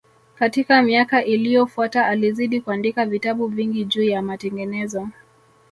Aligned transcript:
Katika 0.35 0.81
miaka 0.81 1.23
iliyofuata 1.25 2.05
alizidi 2.05 2.61
kuandika 2.61 3.05
vitabu 3.05 3.47
vingi 3.47 3.85
juu 3.85 4.03
ya 4.03 4.21
matengenezo 4.21 5.09